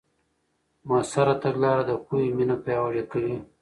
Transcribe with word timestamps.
مؤثره 0.87 1.33
تګلاره 1.43 1.83
د 1.87 1.91
پوهې 2.05 2.27
مینه 2.37 2.55
پیاوړې 2.63 3.03
کوي. 3.11 3.35